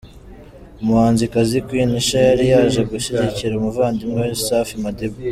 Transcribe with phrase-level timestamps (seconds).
[0.81, 5.17] Umuhanzikazi Queen Cha yari yaje gushyigikira umuvandimwe we Safi Madiba.